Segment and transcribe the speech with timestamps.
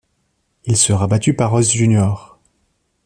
[0.65, 2.39] Il sera battu par Oz Junior.